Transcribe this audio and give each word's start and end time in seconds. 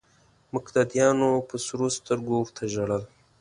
مقتدیانو 0.53 1.29
په 1.47 1.55
سرو 1.65 1.87
سترګو 1.97 2.33
ورته 2.39 2.63
ژړل. 2.73 3.03